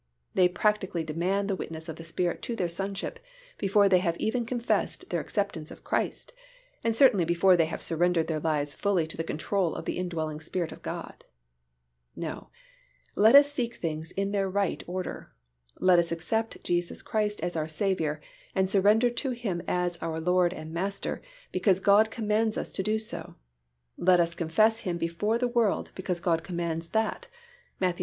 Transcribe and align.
They 0.33 0.49
practically 0.49 1.03
demand 1.03 1.47
the 1.47 1.55
witness 1.55 1.87
of 1.87 1.97
the 1.97 2.03
Spirit 2.03 2.41
to 2.41 2.55
their 2.55 2.67
sonship 2.69 3.19
before 3.59 3.87
they 3.87 3.99
have 3.99 4.17
even 4.17 4.47
confessed 4.47 5.07
their 5.11 5.21
acceptance 5.21 5.69
of 5.69 5.83
Christ, 5.83 6.31
and 6.83 6.95
certainly 6.95 7.23
before 7.23 7.55
they 7.55 7.67
have 7.67 7.83
surrendered 7.83 8.25
their 8.25 8.39
lives 8.39 8.73
fully 8.73 9.05
to 9.05 9.15
the 9.15 9.23
control 9.23 9.75
of 9.75 9.85
the 9.85 9.99
indwelling 9.99 10.39
Spirit 10.41 10.71
of 10.71 10.81
God. 10.81 11.23
No, 12.15 12.49
let 13.15 13.35
us 13.35 13.53
seek 13.53 13.75
things 13.75 14.11
in 14.13 14.31
their 14.31 14.49
right 14.49 14.83
order. 14.87 15.33
Let 15.77 15.99
us 15.99 16.11
accept 16.11 16.63
Jesus 16.63 17.03
Christ 17.03 17.39
as 17.41 17.55
our 17.55 17.67
Saviour, 17.67 18.21
and 18.55 18.67
surrender 18.67 19.11
to 19.11 19.29
Him 19.33 19.61
as 19.67 20.01
our 20.01 20.19
Lord 20.19 20.51
and 20.51 20.73
Master, 20.73 21.21
because 21.51 21.79
God 21.79 22.09
commands 22.09 22.57
us 22.57 22.71
to 22.71 22.81
do 22.81 22.97
so; 22.97 23.35
let 23.99 24.19
us 24.19 24.33
confess 24.33 24.79
Him 24.79 24.97
before 24.97 25.37
the 25.37 25.47
world 25.47 25.91
because 25.93 26.19
God 26.19 26.43
commands 26.43 26.87
that 26.87 27.27
(Matt. 27.79 27.99
x. 27.99 27.99